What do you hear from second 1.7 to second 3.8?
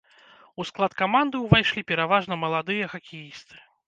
пераважна маладыя хакеісты.